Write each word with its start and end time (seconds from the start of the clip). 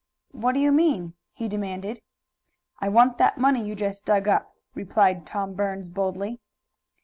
"What 0.31 0.53
do 0.53 0.59
you 0.59 0.71
mean?" 0.71 1.13
he 1.31 1.47
demanded. 1.47 2.01
"I 2.79 2.89
want 2.89 3.19
that 3.19 3.37
money 3.37 3.63
you 3.63 3.75
just 3.75 4.03
dug 4.03 4.27
up," 4.27 4.55
replied 4.73 5.27
Tom 5.27 5.53
Burns 5.53 5.89
boldly. 5.89 6.39